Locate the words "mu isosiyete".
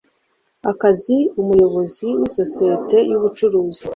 2.19-2.97